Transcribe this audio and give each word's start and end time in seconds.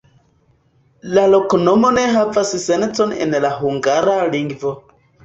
La 1.17 1.25
loknomo 1.33 1.91
ne 1.97 2.05
havas 2.15 2.53
sencon 2.63 3.13
en 3.27 3.37
la 3.45 3.53
hungara 3.59 4.17
lingvo. 4.39 4.73